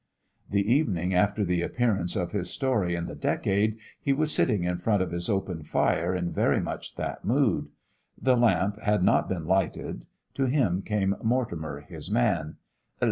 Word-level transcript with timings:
The 0.49 0.65
evening 0.67 1.13
after 1.13 1.45
the 1.45 1.61
appearance 1.61 2.15
of 2.15 2.31
his 2.31 2.49
story 2.49 2.95
in 2.95 3.05
the 3.05 3.13
Decade, 3.13 3.77
he 4.01 4.13
was 4.13 4.31
sitting 4.33 4.63
in 4.63 4.79
front 4.79 5.03
of 5.03 5.11
his 5.11 5.29
open 5.29 5.61
fire 5.61 6.15
in 6.15 6.31
very 6.31 6.59
much 6.59 6.95
that 6.95 7.23
mood. 7.23 7.67
The 8.19 8.35
lamps 8.35 8.79
had 8.81 9.03
not 9.03 9.29
been 9.29 9.45
lighted. 9.45 10.07
To 10.33 10.45
him 10.45 10.81
came 10.81 11.17
Mortimer, 11.21 11.81
his 11.81 12.09
man. 12.09 12.55